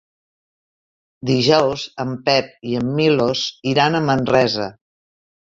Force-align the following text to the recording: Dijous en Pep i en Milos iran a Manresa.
Dijous 1.29 1.83
en 2.05 2.15
Pep 2.31 2.49
i 2.71 2.75
en 2.81 2.91
Milos 3.01 3.45
iran 3.75 4.01
a 4.01 4.03
Manresa. 4.09 4.69